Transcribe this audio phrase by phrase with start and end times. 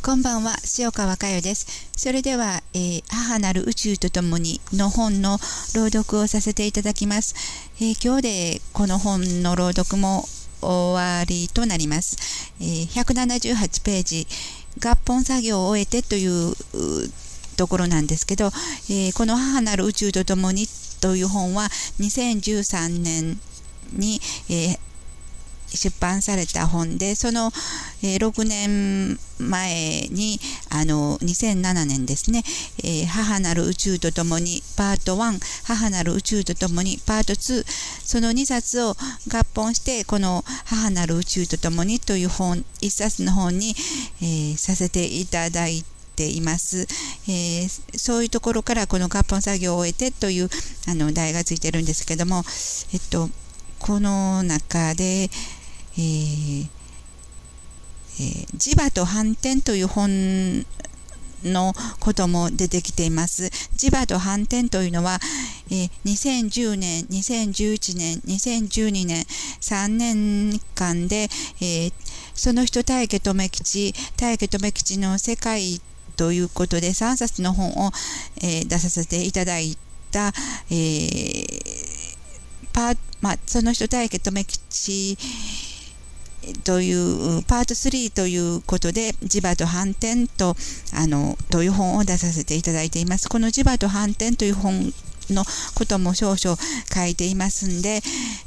[0.00, 1.90] こんばんは、塩川佳代です。
[1.96, 5.38] それでは、えー、母なる宇宙とともにの本の
[5.74, 7.34] 朗読をさせていただきます。
[7.80, 10.24] えー、今日でこの本の朗読も
[10.62, 12.16] 終わりとなります。
[12.60, 14.26] えー、178ページ、
[14.80, 16.54] 合本作業を終えてという
[17.56, 18.50] ところなんですけど、
[18.88, 20.68] えこの母なる宇宙とともに
[21.00, 21.64] という本は
[21.98, 23.40] 2013年
[23.92, 24.87] に、えー
[25.74, 27.52] 出版された本で、その、
[28.02, 30.40] え、6年前に、
[30.70, 32.42] あの、2007年ですね、
[32.78, 37.64] えー、母なる宇宙とともにパート1、母なる宇宙とともにパート2、
[38.04, 38.96] その2冊を
[39.30, 43.74] 合本して、この母なる宇宙とともにという本、1冊の本に、
[44.20, 45.84] えー、させていただい
[46.18, 46.80] ています、
[47.28, 50.48] えー、そういうところからこの合本作業を終えてという
[50.88, 52.42] あの題がついてるんですけども、
[52.92, 53.30] えっと、
[53.78, 56.66] この中で、えー
[58.20, 60.64] えー、磁場と反転という本
[61.44, 63.44] のことも出てきています。
[63.76, 65.20] 磁場と反転というのは、
[65.70, 69.24] えー、2010年、2011年、2012年、
[69.60, 71.28] 3年間で、
[71.60, 71.92] えー、
[72.34, 75.80] その人大家留吉、大家留吉の世界
[76.16, 77.92] ということで3冊の本を、
[78.42, 79.78] えー、出させていただい
[80.10, 80.32] た、
[80.70, 81.46] えー、
[82.72, 85.18] パまあ、その人大家留吉
[86.64, 90.56] というパート3ということで磁場と反転と
[90.94, 93.28] あのという本を出させていただいています。
[93.28, 94.92] この磁場と反転という本
[95.34, 96.56] のことも少々
[96.94, 98.00] 書いていますんで、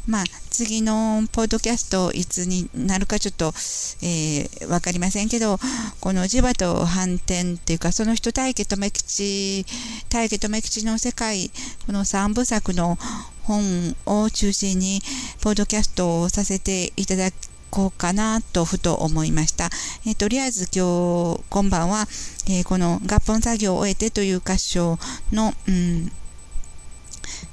[0.08, 3.54] まあ、次のポッドキャストいつになるかちょっと、
[4.02, 5.60] えー、わかりませんけど、
[6.00, 9.66] この磁場と反転っていうか、その人大家留吉、
[10.10, 11.52] 大家留吉の世界、
[11.86, 12.98] この3部作の
[13.44, 15.02] 本を中心に、
[15.42, 17.31] ポッドキャストをさせていただ
[17.70, 19.70] こうかなとふと思いました。
[20.06, 22.08] えー、とりあえず今日、今晩は、
[22.47, 25.00] えー、この合本作業を終えてという歌唱
[25.31, 26.12] の、うん、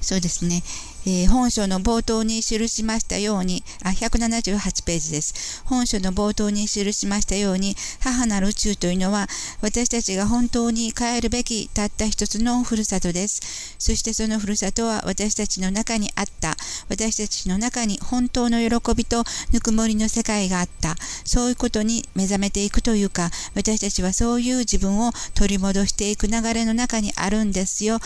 [0.01, 0.63] そうですね、
[1.07, 5.63] え、本書の冒頭に記しましたように、あ、178ページです。
[5.65, 9.29] 本書の冒頭に記しましたように、母なる宇宙というのは、
[9.61, 13.41] 私たちが本当に帰るべきたった一つのふるさとです。
[13.79, 16.57] そしてそのふるさとは私たちの中にあった。
[16.89, 20.97] 私たちの中に本当の喜びとぬくもりの世界があった。
[21.25, 28.01] そういうことに目覚めていくというか、私たちはそういう自分を取り戻していく流れの中にあるんですよ。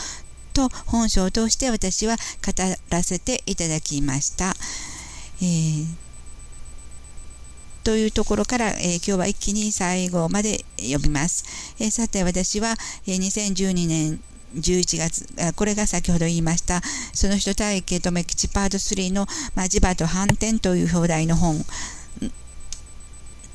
[0.53, 2.53] と本書を通して私は語
[2.89, 4.53] らせていただきました。
[5.41, 5.85] えー、
[7.83, 11.43] というところから、えー、今日は一気に最後まで読みます。
[11.79, 12.75] えー、さて私は、
[13.07, 14.21] え2012年
[14.55, 16.81] 11月、これが先ほど言いました、
[17.13, 21.65] その人体系留吉パート3の、まあ、磁場と反転という表題の本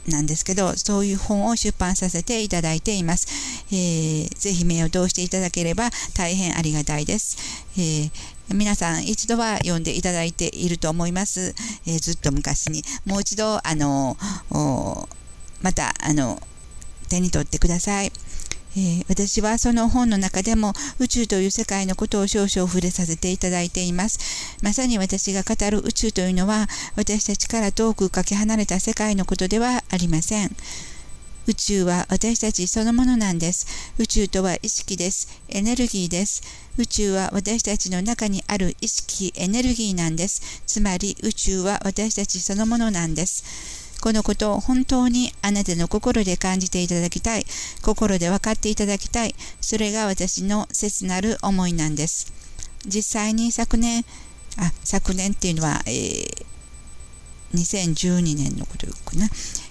[0.09, 3.27] なんですけど、そういう本を出版させていただいています。
[3.71, 7.37] えー、ぜひ目を通していただければ大変ありがたいです。
[7.77, 8.11] えー、
[8.55, 11.55] 皆さん一度は読んでいただいていると思います。
[11.87, 12.83] えー、ずっと昔に。
[13.05, 14.17] もう一度、あの、
[15.63, 16.41] また、あの、
[17.09, 18.13] 手に取ってください。
[18.78, 24.56] えー、私はその本の中でも宇宙という世界のことを少々触れさせていただいています。
[24.62, 30.55] まさに私が語る宇宙というのは私たちから遠くかけ離れた世界のことではありません。
[31.49, 33.67] 宇宙は私たちそのものなんです。
[33.99, 35.43] 宇宙とは意識です。
[35.49, 36.43] エネルギーです。
[36.77, 40.62] 宇宙は私たちの中にある意識、エネルギーなんです。
[40.67, 43.78] つまり宇宙は私たちそのものなんです。
[44.01, 47.45] このことを本当にあなたの心で感じていただきたい。
[47.83, 49.35] 心で分かっていただきたい。
[49.61, 52.33] それが私の切なる思いなんです。
[52.87, 54.05] 実際に昨年、
[54.57, 56.47] あ、昨年っていうのは、えー、
[57.55, 59.29] 2012年のことかな。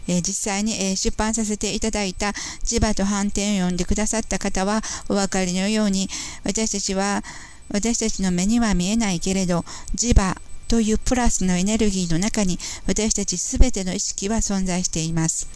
[0.08, 2.30] えー、実際に、えー、出版させていただいた
[2.64, 6.10] 磁場と反転を読んでくださった方はお分かりのように、
[6.44, 7.24] 私たちは、
[7.70, 9.66] 私たちの目には見えないけれど、
[9.96, 15.48] 磁場というプラスのエネルギーの中に私たちすべての意識は存在しています。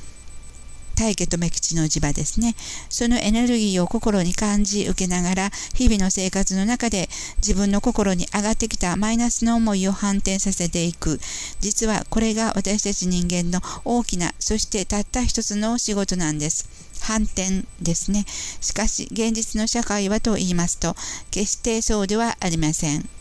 [1.01, 2.55] 大家と目吉の磁場ですね。
[2.89, 11.19] そのエネルギーを心に感じ受けながら、日々の生活の中で自分の心に上がってきたマイナスの思いを反転させていく。
[11.59, 16.69] 実はこれが私たち人間の大きな、そしてたった一つの仕事なんです。
[16.99, 18.25] 反転ですね。
[18.59, 20.95] しかし、現実の社会はと言いますと、
[21.31, 23.20] 決してそうではありません。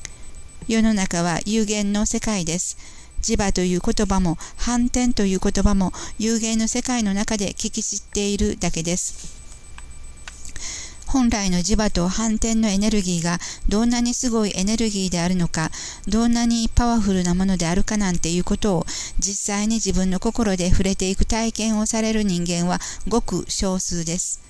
[0.68, 2.76] 世の中は有限の世界です。
[3.22, 9.40] 磁場という言葉も反転という言葉も有限の世界の中で聞き知っているだけです。
[11.06, 15.72] 本来の磁場と反転のエネルギーがどんなにすごいエネルギーであるのか、
[16.06, 18.86] どんなにパワフルなものであるかなんていうことを
[19.18, 22.78] 実際に自分の心で触れていく体験をされる人間は
[23.08, 24.49] ごく少数です。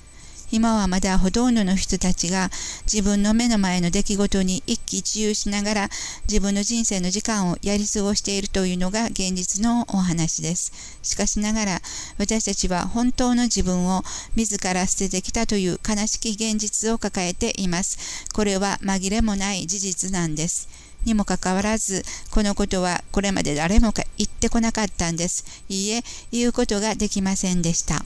[0.52, 2.50] 今はまだほとんどの人たちが
[2.92, 5.88] 自分の目の前の出来事に一喜一憂しながら
[6.28, 10.98] 自分の人生の時間をやり過ごしているというのが現実のお話です。
[11.02, 11.80] しかしながら
[12.18, 14.02] 私たちは本当の自分を
[14.36, 18.26] 自ら捨ててきたという悲しき現実を抱えています。
[18.32, 20.68] これは紛れもない事実なんです。
[21.04, 25.44] にもかかわらず、このことはこれまで誰も言ってこなかったんです。
[25.68, 28.04] いいえ、言うことができませんでした。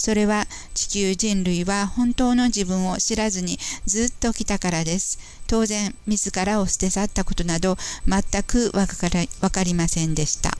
[0.00, 5.18] それは地球人類は本当の自分を知らずにずっと来たからです。
[5.46, 7.76] 当然、自らを捨て去ったことなど
[8.06, 10.59] 全くわかりませんでした。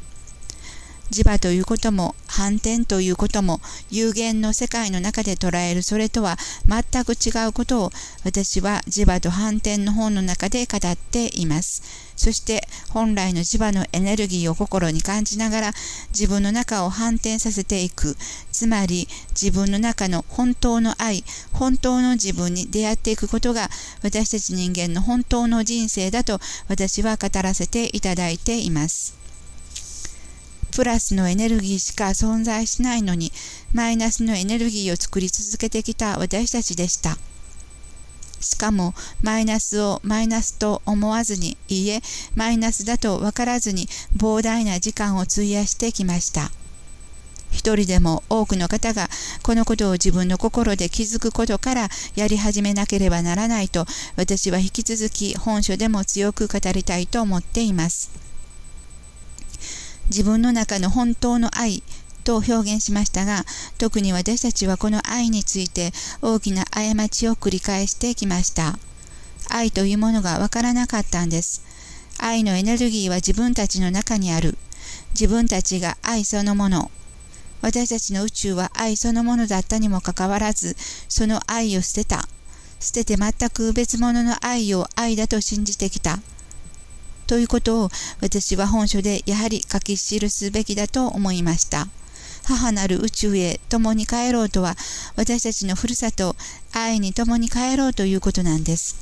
[1.11, 3.61] 磁場ということも反転ということも
[3.91, 6.37] 有限の世界の中で捉えるそれとは
[6.67, 7.91] 全く違うことを
[8.25, 12.11] 私は磁場と反転の本の中で語っています。
[12.21, 15.73] そして本来の磁場のエネルギーを心に感じながら
[16.11, 18.15] 自分の中を反転させていく。
[18.53, 23.71] つまり自分の中の本当の愛、本当の自分に出会っていくことが
[24.03, 29.20] 私たち人間の本当の人生だと私は語らせていただいています。
[30.81, 33.33] プラスのエネルギーしか存在しないのに、
[33.75, 37.19] マイナスのエネルギーを作り続けてきた私たちでした。
[38.41, 42.01] しかも、マイナスをマイナスと思わずに、いいえ、
[42.35, 46.51] マイナスだと分からずに膨大な時間を費やしてきました。
[47.51, 49.11] 一人でも多くの方が
[49.43, 53.85] このことを自分の心で気づくことからやり始めなければならないと
[54.17, 58.30] 私は引き続き本書でも強く語りたいと思っています。
[60.11, 61.83] 自分の中の本当の愛
[62.25, 63.45] と表現しましたが、
[63.79, 68.79] 特に私たちはこの愛について大きな過ちを繰り返してきました。
[69.49, 71.63] 愛というものがわからなかったんです。
[72.19, 74.59] 愛のエネルギーは自分たちの中にある。
[75.13, 76.91] 自分たちが愛そのもの。
[77.63, 80.77] 私たちの宇宙は愛そのものだったにもかかわらず、
[81.09, 82.29] その愛を捨てた。
[82.81, 86.19] 捨てて全く別物の愛を愛だと信じてきた。
[87.31, 87.91] ということを
[88.21, 91.87] 私は本書でやはり書き記すべきだと思いました。
[92.43, 94.75] 母なる宇宙へ共に帰ろうとは
[95.15, 96.35] 私たちのふるさと
[96.73, 98.97] 愛に共に帰ろうということなんです。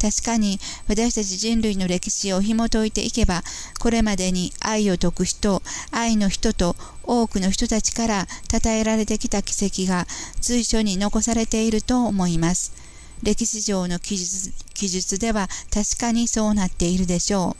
[0.00, 3.42] 確かに私たち人類の歴史を紐解いていけば
[3.80, 5.60] これまでに愛を説く人
[5.90, 10.06] 愛の人と多くの人たちから称えられてきた奇跡が
[10.40, 12.93] 随所に残されていると思います。
[13.24, 17.56] 歴史上の記述記述では確かにそうなっているでしょ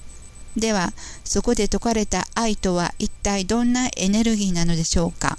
[0.56, 0.60] う。
[0.60, 0.92] では、
[1.24, 5.36] そこで説かれた愛とは一体どんなエネルギーなのでしょうか？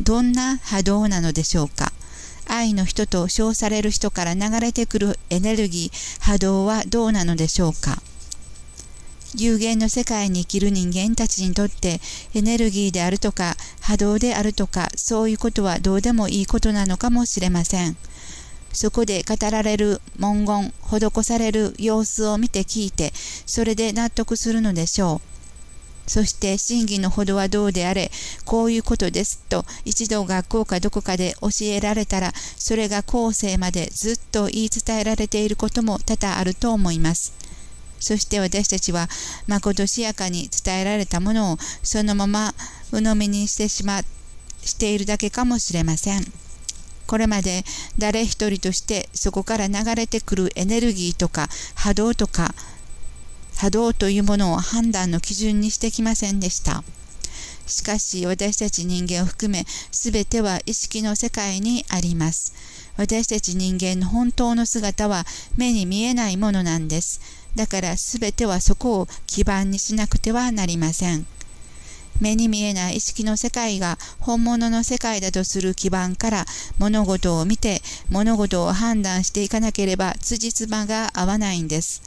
[0.00, 1.92] どんな波動なのでしょうか？
[2.46, 8.02] 愛の人と称される人から流れてくるエネルギー、波動はどうなのでしょうか？
[9.34, 12.00] 有限の世界に生きる人間たちにとって
[12.34, 17.96] エネルギーであるとか波動であるとかそういうことはどうでもいいことなのかもしれません。
[18.72, 23.12] そこで語られる文言、施される様子を見て聞いて、
[23.46, 25.32] それで納得するのでしょう。
[26.06, 28.10] そして真偽のほどはどうであれ、
[28.44, 37.32] こういうことですと一度学校かどこかで教えられたら、それが後世までずっと言い伝えられていることも多々あると思います。
[38.00, 39.08] そして私たちは、
[39.46, 42.52] まことしやかに伝えられたものをそのまま
[42.90, 44.02] 鵜呑みにしてしま、
[44.64, 46.41] しているだけかもしれません。
[47.12, 47.62] これまで
[47.98, 52.54] 誰一人としてそこから流れてくるエネルギーとか波動とか
[53.58, 56.82] 波動というものを判断の基準にしてきませんでした。
[57.66, 62.54] しかし私たち人間を含め全ては意識の世界にあります。
[62.96, 65.26] 私たち人間の本当の姿は
[65.58, 67.20] 目に見えないものなんです。
[67.54, 71.26] だから全てはそこを基盤にしなくてはなりません。
[72.22, 76.44] 目に見えない意識の世界が本物の世界だとする基盤から
[76.78, 82.00] 物事を見て物事を判断していかなければ辻褄が合わないんです。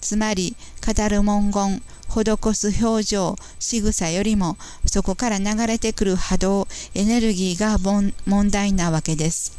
[0.00, 9.56] つまり語る文言施す表情仕草よりもそこから流れてくる波動エネルギーが問題なわけです。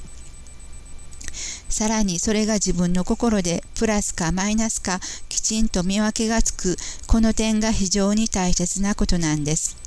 [1.69, 4.99] さらにそれが自分の心でプラスかマイナスか
[5.29, 6.75] きちんと見分けがつく
[7.07, 9.80] この点が非常に大切なことなんです。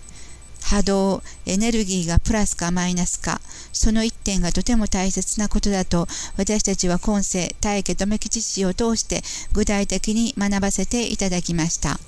[0.65, 3.41] 波動、エネルギーがプラスかマイナスか、
[3.73, 12.01] その一点がとても大切なことだと、私たちは今世、大家留吉氏を通して具体的に学ばせていただきました。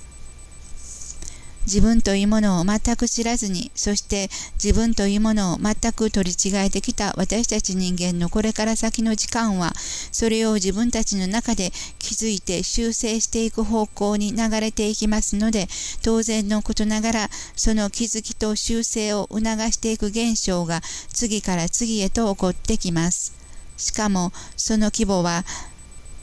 [1.66, 9.72] 自分というものを全く知らずに、そして自分というものを全く取り違えてきた私たち人間のこれから先の時間は、
[10.12, 15.68] それを自分たちの中で気づいて修正していく方向に流れていきますので、
[16.02, 20.82] 当然のことながら、その気づきと修正を促していく現象が
[21.12, 23.34] 次から次へと起こってきます。
[23.76, 25.44] しかも、その規模は、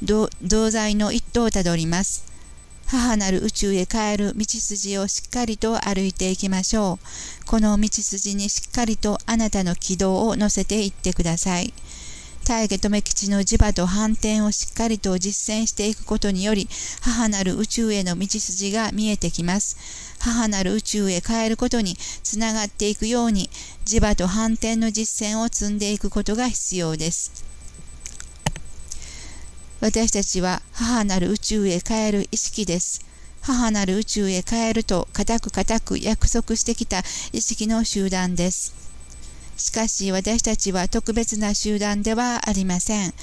[0.02, 0.30] 同
[0.72, 2.33] 罪の一途をたどります。
[2.86, 7.46] 母なる宇宙へ帰る道筋をしっかりと歩いていきましょう。
[7.46, 11.74] この道筋にしっかりとあなたの軌道を乗せていってください。
[12.46, 16.68] 大家留吉の磁場と反転をしっかりと実践していくことにより、
[17.02, 19.78] 母なる宇宙への道筋が見えてきます。
[20.20, 23.50] 母なる宇宙へ帰ることにつながっていくように、
[23.86, 27.53] 磁場と反転の実践を積んでいくことが必要です。
[29.84, 33.02] 私たちは母なる宇宙へ帰る意識です。
[33.42, 37.00] 母なる宇宙へ帰ると固く固く約束してきた
[37.34, 38.74] 意識の集団です。
[39.58, 43.14] しかし私たちは特別な集団ではありません。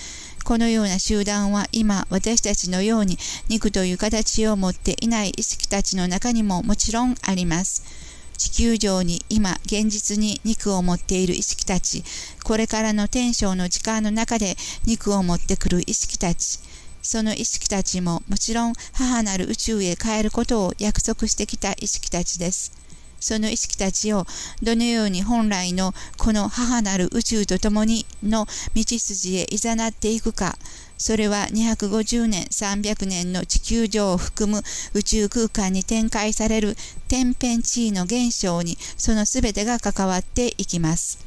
[0.44, 3.16] このような集団は今私たちのように
[3.48, 8.09] 肉という形を持っていない意識たちの中にももちろんあります。
[8.40, 12.02] 地球上に今現実に肉を持っている意識たち、
[12.42, 14.56] これからの天正の時間の中で
[14.86, 16.58] 肉を持ってくる意識たち、
[17.02, 22.72] その意識たちももちろん母なる宇宙へ帰ることを約束してきた意識たちです。
[23.20, 24.26] その意識たちを
[24.62, 30.56] どのように本来のこの母なる宇宙と共にの道筋へ誘っていくか、
[31.00, 36.76] それは250年、300年の地球上を含む宇宙空間に展開される
[37.08, 41.18] 天変地異の現象にその全てが関わっていきます。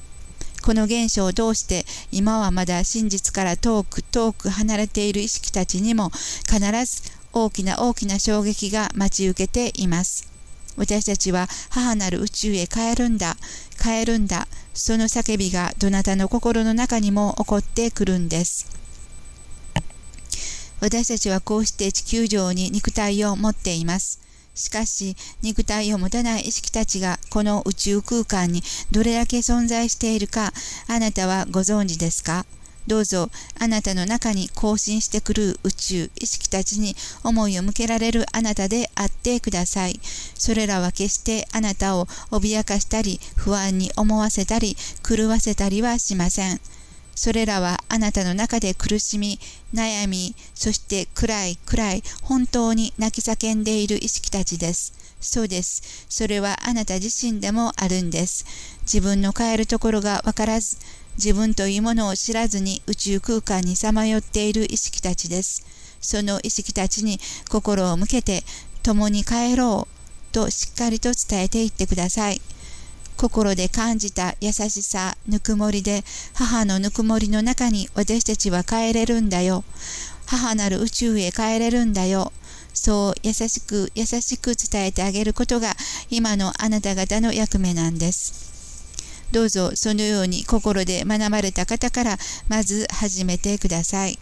[0.61, 6.11] この現象を通して今はまだ真実から遠く遠く離れている意識たちにも
[6.47, 7.01] 必ず
[7.33, 10.27] 大きな大きな衝撃が待ち受けています。
[10.77, 13.37] 私たちは母なる宇宙へ帰るんだ、
[13.81, 18.82] 帰るんだ、その叫びがどなたの心の中にも起こってくるんです。
[20.83, 24.19] 私たちはこうして地球上に肉体を持っています。
[24.53, 28.61] しかし、肉体を持たない意識たちがこの宇宙空間に
[28.91, 30.51] どれだけ存在しているか、
[30.89, 32.45] あなたはご存知ですか？
[32.85, 33.29] どうぞ
[33.61, 40.01] あなたの中に更新してくる宇宙意識たちに思いを向けられるあなたであってください。
[40.37, 46.59] それらは決してあなたを脅かしたり不安に思わせたり狂わせたりはしません。
[47.15, 49.39] それらはあなたの中で苦しみ、
[49.73, 54.93] 悩み、そして暗い暗い本当に泣き叫んでいる意識たちです。
[55.21, 56.05] そうです。
[56.09, 58.45] それはあなた自身でもあるんです。
[58.81, 60.77] 自分の変えるところがわからず、
[61.15, 65.65] 自分というものを知らずに宇宙空間にさまよっている意識たちです。
[66.01, 68.43] その意識たちに心を向けて
[68.81, 72.41] 共に帰ろうとしっかりと伝えていってください。
[73.17, 76.03] 心で感じた優しさ、ぬくもりで、
[76.33, 79.63] 母のぬくもりの中に私たちは帰れるんだよ。
[80.25, 82.31] 母なる宇宙へ帰れるんだよ。
[82.73, 85.75] そう優しく優しく伝えてあげることが
[86.09, 88.51] 今のあなた方の役目なんです。
[89.31, 92.17] どうぞそのように心で学ばれた方から
[92.49, 94.19] まず始めてください。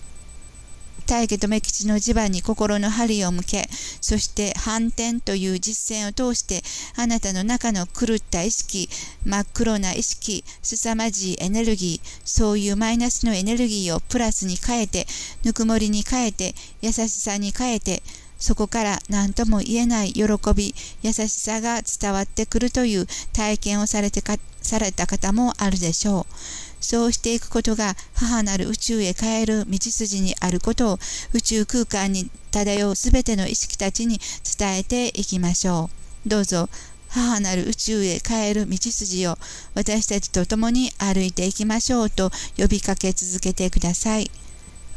[1.11, 6.63] 大家留吉の地盤に心の針を向け、そして反転という実践を通して、
[6.95, 8.87] あなたの中の狂った意識、
[9.25, 15.05] 真っ黒な意識、凄まじいエネルギー、そういうマイナスのエネルギーをプラスに変えて、
[15.43, 18.03] ぬくもりに変えて、優しさに変えて、
[18.37, 20.23] そこから何とも言えない喜
[20.55, 26.70] び、優しさが伝わってくるという体験をされてかされた方もあるでしょう。
[26.81, 30.99] そうしていくことが母なる宇宙へ帰る道筋にあることを
[31.33, 34.19] 宇宙空間に漂うすべての意識たちに
[34.57, 35.89] 伝えていきましょ
[36.25, 36.29] う。
[36.29, 36.69] どうぞ
[37.09, 39.37] 母なる宇宙へ帰る道筋を
[39.75, 44.31] 私たちと共に歩いていきましょうと呼びかけ続けてください。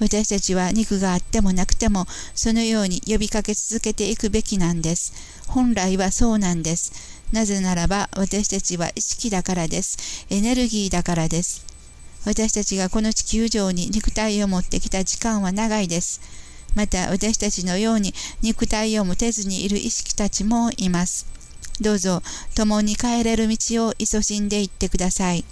[0.01, 5.13] 私たちは肉があってもなくてもそのように呼びかけ続けていくべきなんです。
[5.47, 6.93] 本来はそうなんです。
[7.33, 10.27] なぜならば私たちは意識だからです。
[10.31, 11.74] エネルギーだからです。
[12.25, 16.21] 私たちがこの地球上に肉体を持ってきた時間は長いです。
[16.75, 21.27] また私たちのように肉体を持てずにいる意識たちもいます。
[21.81, 22.23] どうぞ
[22.55, 25.45] 共に帰れる道を勤しんでいってください。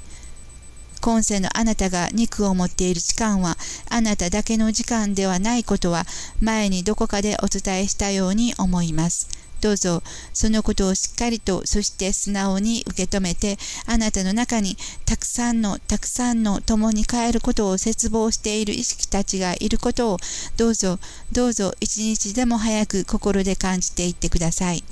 [1.00, 3.57] 今世のあなたが肉を持っている時間は
[3.88, 6.07] あなただけの時間ではないことは
[6.41, 9.29] 前にどこかでお伝えしたように思います。
[9.62, 10.02] どうぞ
[10.35, 14.76] そのことをしっかりとそして素直に受け止めてあなたの中に
[15.07, 20.19] たくさんのたくさんの共に変えることを絶望している意識たちがいることを
[20.57, 20.99] どうぞ
[21.31, 24.85] どうぞ一日でも早く心で感じていってください。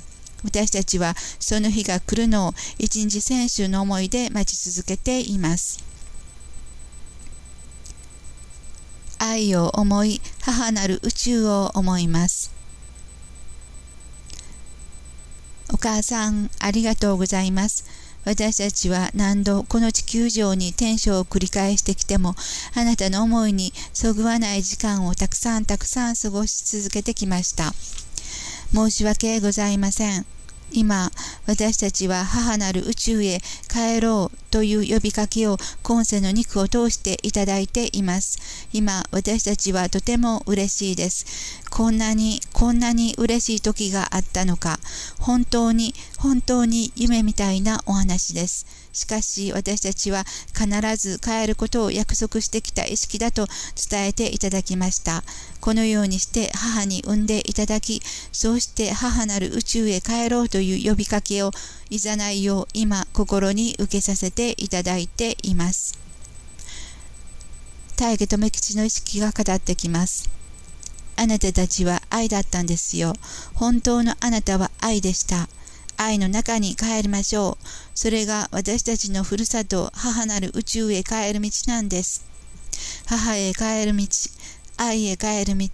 [0.43, 5.83] 私たちはその日が来るのを一日先週の思いで待ち続けています。
[9.19, 12.60] 愛を思い、母なる宇宙を思います。
[15.73, 17.85] お母さん、ありがとうございます。
[18.25, 22.35] 私たちは何度この地球上に転生を繰り返してきても、
[22.75, 27.73] あなたの思いにそぐわない時間をたくさんたくさん過ごし続けてきました。
[28.73, 30.40] 申し訳ございません。
[30.71, 31.11] 今、
[31.45, 38.67] 私たちは母なる宇宙へ帰ろうという呼びかけを今世の肉を通していただいています。
[38.73, 41.61] 今、私たちはとても嬉しいです。
[41.69, 44.79] こんなに、こんなに嬉しい時があったのか、
[45.19, 48.65] 本当に、本当に夢みたいなお話です。
[48.93, 53.47] しかし私たちは必ず帰ることを約束してきた意識だと
[53.89, 55.23] 伝えていただきました。
[55.59, 61.51] このようにして母に産んでいただき、そうして母なる宇宙へ帰ろうという呼びかけを
[61.89, 65.97] いざないよう今心に受けさせていただいています。
[67.97, 70.29] 大家留吉の意識が語ってきます。
[71.17, 73.13] あなたたちは愛だったんですよ。
[73.53, 75.47] 本当のあなたは愛でした。
[76.03, 77.67] 愛の中に帰りましょう。
[77.93, 82.25] それが私たちのふるさと、母なる宇宙へ帰る道なんです。
[83.05, 84.07] 母へ帰る道、
[84.77, 85.69] 愛へ帰る道、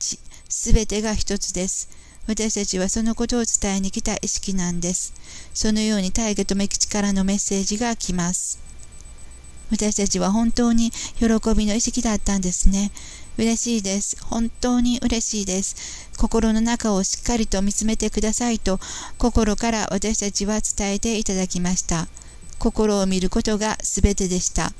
[0.50, 1.90] すべてが一つです。
[2.28, 5.14] 私たちはそのことを伝えに来た意識なんです。
[5.54, 8.60] そのように大河と目吉からのメッセージが来ます。
[9.72, 12.92] 私たちは本当に喜びの意識だったんですね。
[13.38, 14.18] 嬉しいです。
[14.24, 16.10] 本当に嬉しいです。
[16.18, 18.80] 心の中をしっかりと見つめてくださいと
[19.20, 22.08] 心から私たちは伝えていただきました。
[22.58, 24.74] 心を見ることが全てでした。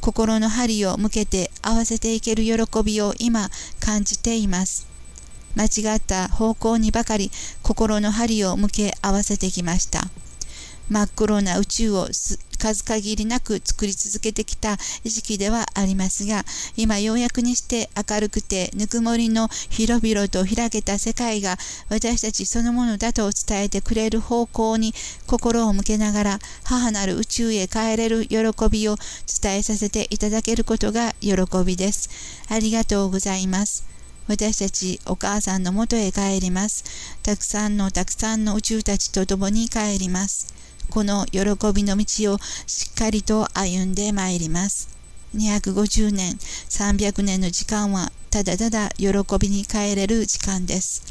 [0.00, 4.86] 心の針を向けて合わせていける喜びを今感じています。
[5.56, 7.30] 間違った方向にばかり
[7.62, 10.08] 心の針を向け合わせてきました。
[10.88, 12.08] 真っ黒な宇宙を
[12.64, 16.44] 数限りなく作り続けてきた意識ではありますが、
[16.78, 21.58] 今ようやくにして明るくてぬくもりの広々と開けた世界が
[21.90, 24.94] 私たちそのものだと伝えてくれる方向に
[25.26, 28.38] 心を向けながら母なる宇宙へ帰れる喜
[28.70, 28.96] びを
[29.42, 31.34] 伝えさせていただけることが喜
[31.66, 32.08] びです。
[32.48, 33.84] ありがとうございます。
[34.26, 36.84] 私たちお母さんのもとへ帰ります。
[37.22, 40.46] たくさんのたくさんの宇宙たちと共に帰ります。
[40.90, 41.40] この喜
[41.74, 44.88] びの道をしっかりと歩んでまいります。
[45.34, 46.34] 250年、
[46.68, 51.02] 300年の時間はただただ喜びに帰れる時間です。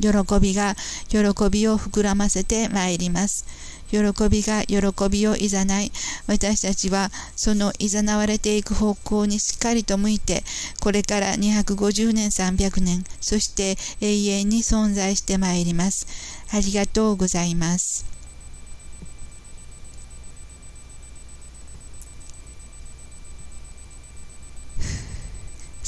[0.00, 0.08] 喜
[0.40, 0.76] びが
[1.08, 1.18] 喜
[1.50, 3.44] びを膨らませてまいります。
[3.90, 5.90] 喜びが喜びをいざない、
[6.26, 10.44] 私たちはそのいざなわれていく方向にしっかりと向いて、
[10.80, 16.06] これから250年、300年、そして永遠に存在してまいります。
[16.52, 18.17] ありがとうございます。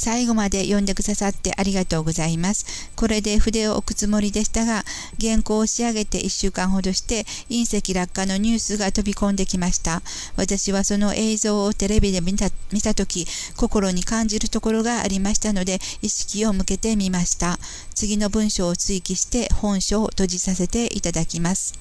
[0.01, 2.91] 最後まで読んでくださってありがとうございます。
[2.97, 4.83] これで筆を置くつもりでしたが、
[5.21, 10.01] 原稿を仕上げて1週間ほどして、隕石落下のニュースが飛び込んできました。
[10.37, 17.59] 私はその映像をテレビで見た見たとき、心に感じるところがありましたので、意識を向けてみました。
[17.95, 21.75] 次の文章を追記して本書を閉じさせていただきます。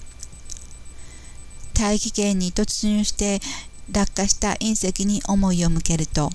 [1.73, 3.39] 大気圏に突入して
[3.89, 6.33] 落下した隕石に思いを向けると、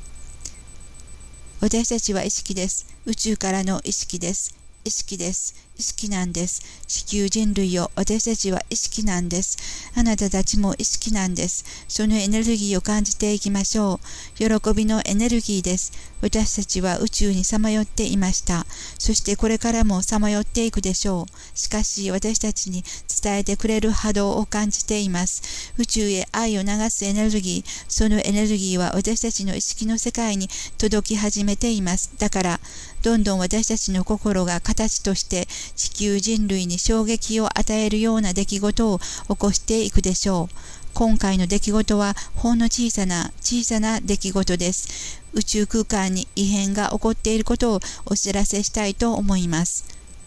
[1.64, 2.85] 私たちは意識です。
[3.07, 4.55] 宇宙からの意識です。
[4.85, 5.55] 意識です。
[5.76, 6.62] 意識なんです。
[6.87, 9.58] 地球人類を私たちは意識なんです。
[9.96, 11.64] あなたたちも意識なんです。
[11.88, 13.98] そのエネルギーを感じていきましょ
[14.38, 14.60] う。
[14.60, 15.92] 喜びのエネルギーです。
[16.20, 18.66] 私たちは宇宙にさまよっていました。
[18.98, 21.58] そしてこれからもさまよっていくでしょう。
[21.58, 22.84] しかし私たちに
[23.22, 25.72] 伝えてくれる波動を感じています。
[25.76, 32.12] 宇宙へ愛を流すエネルギー、そのエネルギーは私たちの意識の世界に届き始めています。
[32.18, 32.60] だから、
[33.02, 35.46] どんどん私たちの心が形として
[35.77, 40.57] 地球人類に衝撃を与えるような出来事を起こしていくでしょう。
[40.94, 45.22] 今回の出来事はほんの小さな小さな出来事です。
[45.33, 49.85] 宇宙空間に異変が起こっていることをお知らせしたいと思います。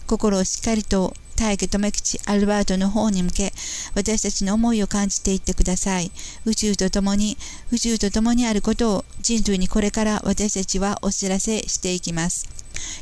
[0.07, 3.53] 心をしっかりと大家留吉アルバートの方に向け、
[3.93, 6.11] 私たちの思いを感じていってください。
[6.45, 7.37] 宇宙と共に、
[7.71, 12.49] 宇宙と共にあることを人類にこれから私たちはお知らせしていきます。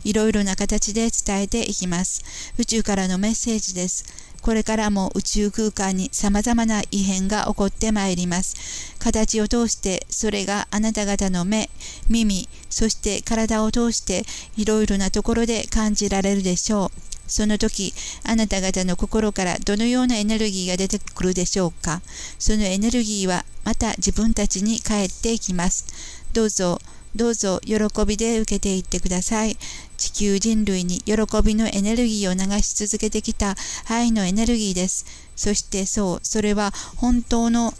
[0.03, 2.23] いろいろな形で伝えていきます。
[2.57, 4.05] 宇宙からのメッセージです。
[4.41, 8.93] これからも宇宙空間に様々な異変が起こってまいります。
[8.99, 11.69] 形を通して、それがあなた方の目、
[12.09, 14.23] 耳、そして体を通して、
[14.55, 17.15] いろいろなところで感じられるでしょう。
[17.27, 22.01] その時、あなた方の心からどのようなエネルギーが出てくるでしょうか
[22.37, 25.87] そのエネルギーはまた自分たちに返っていきます。
[26.33, 26.79] どうぞ、
[27.15, 29.57] どうぞ喜びで受けていってください。
[29.97, 33.55] 地球人類に喜びのエネルギーを流し続けてきた
[33.87, 35.05] 愛のエネルギーです。
[35.35, 37.73] そしてそう、それは本当の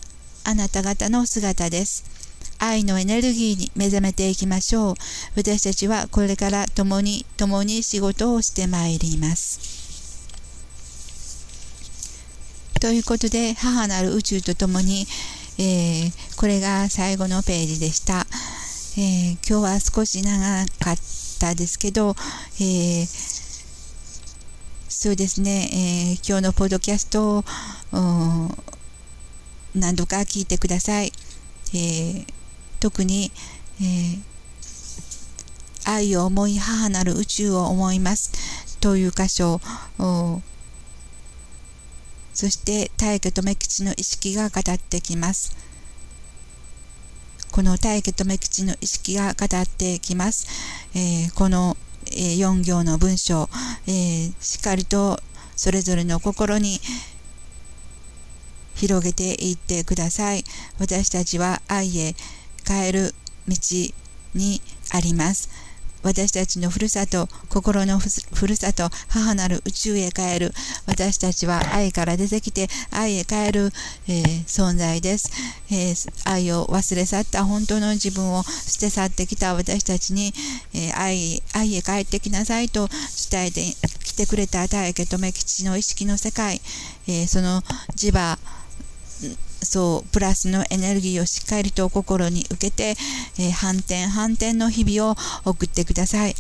[0.46, 2.06] あなた方の姿です。
[2.60, 4.96] 愛のエネルギーに目覚めていきましょう。
[5.36, 9.76] 私たちはこれから共に共に仕事をしてまいります。
[12.80, 15.08] ということで、母なる宇宙と共に、
[15.58, 18.28] えー、これが最後のページでした。
[18.98, 20.98] えー、今日は少し長かっ
[21.42, 22.16] たですけど、
[22.62, 23.06] えー、
[24.88, 27.44] そうですね、え今日のポッドキャストを
[29.76, 31.12] 何度か聞いてください。
[31.74, 32.26] え
[32.80, 33.34] 特に、
[33.82, 34.18] え、
[35.84, 39.60] 愛を思い母なる宇宙を思いますという箇所
[42.34, 45.65] そして大家留吉の意識が語ってきます
[47.56, 50.46] この大家留吉の意識が語ってきます、
[50.94, 53.48] えー、この、えー、4行の文章、
[53.88, 55.22] えー、しっかりと
[55.56, 56.82] それぞれの心に
[58.76, 60.44] 広げていってください。
[60.80, 62.16] 私たちは愛へ
[62.68, 63.14] 変える
[63.48, 63.56] 道
[64.34, 65.50] にあります。
[66.06, 70.54] 私たちのふるさと、心のふるさと、母なる宇宙へ帰る。
[70.86, 73.72] 私たちは愛から出てきて愛へ帰る、
[74.08, 75.32] えー、存在です、
[75.72, 79.56] えー、愛を忘れ去った本当の自分を捨て去ってきた。
[79.56, 80.32] 私たちに、
[80.74, 82.88] えー、愛愛へ帰ってきなさいと
[83.32, 83.62] 伝えて
[84.04, 86.62] きてくれた大家留吉の意識の世界、
[87.08, 87.62] えその
[87.96, 88.38] 磁場
[89.66, 92.96] そうプラスのエネルギーをしっかりと心に受けて、
[93.38, 96.36] えー、反転反転の日々を送ってください。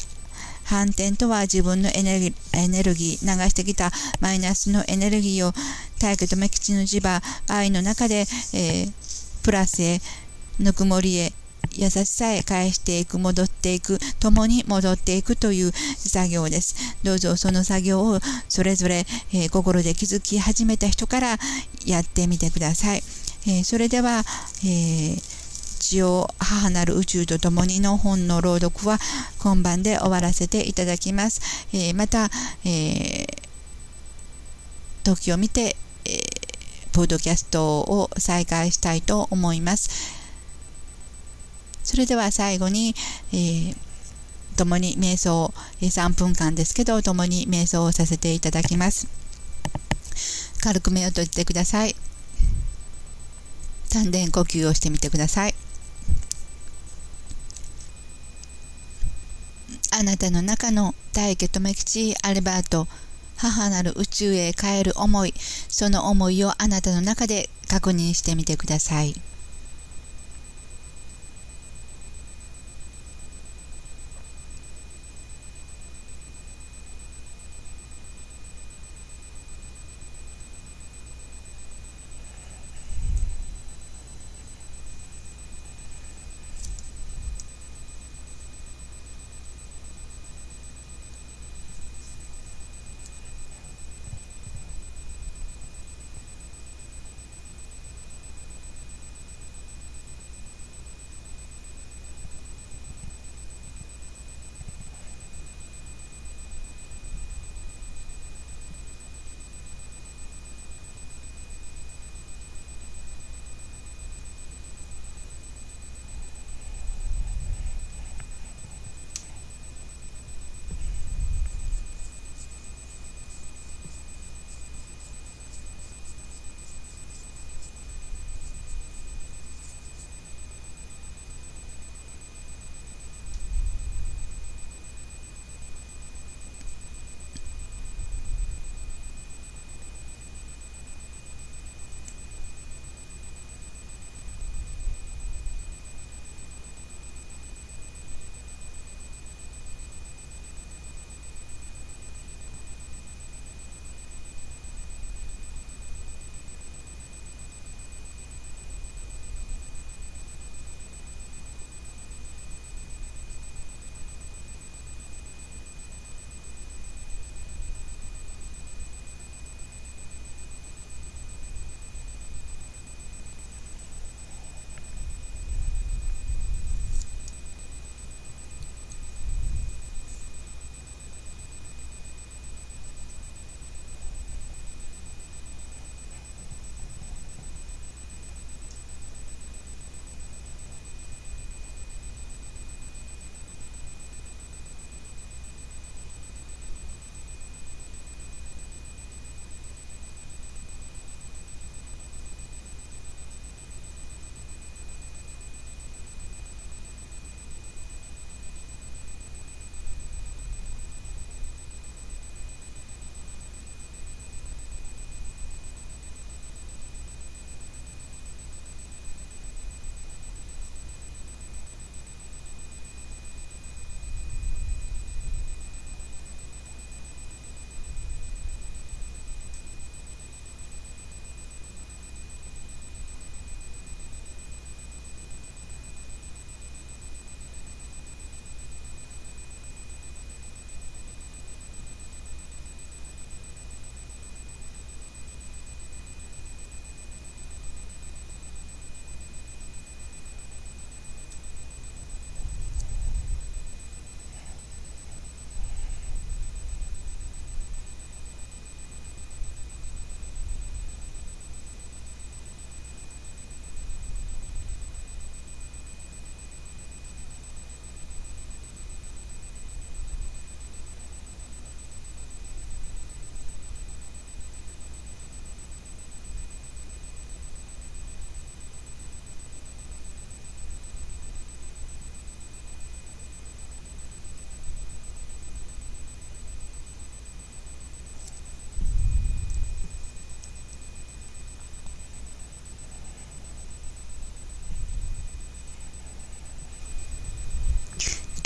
[0.65, 5.51] 反転とは自分のエネルギー、流してきたマイナスのエネルギーを
[5.95, 8.91] 太極とめ吉の磁場、愛の中で、えー、
[9.43, 10.01] プラスへ、
[10.57, 11.33] ぬくもりへ、
[11.73, 16.75] 優しさへ返していく、戻っていく、共に戻っていくという作業です。
[17.03, 21.37] どうぞその作業をそれぞれ、えー、心で気づき始めた人から
[21.85, 23.03] やってみてください。
[23.47, 24.23] えー、それでは、
[24.63, 25.35] えー
[25.85, 28.97] 地を母なる宇宙と共にの本の朗読は
[29.39, 31.67] 今晩で終わらせていただきます。
[31.73, 32.31] え、また、
[32.63, 33.27] え、
[35.03, 35.75] 時を見て、
[36.05, 40.24] えー、ポッドキャストを再開したいと思います。
[41.85, 42.95] それでは最後に、
[43.31, 43.75] えー、
[44.57, 49.07] 共に瞑想、3分間ですけど、共に瞑想をさせていただきます。
[50.61, 51.95] 軽く目を閉じてください。
[53.89, 55.53] 丹田呼吸をしてみてください。
[59.97, 62.87] あなたの中の大家留吉アルバート
[63.37, 69.13] 母なる宇宙へ帰る思いその思いをあなたの中で確認してみてください。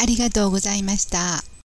[0.02, 1.49] ありがとうございました。